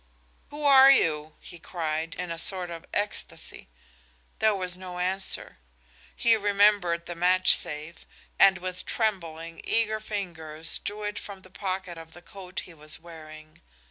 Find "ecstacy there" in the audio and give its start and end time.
2.91-4.55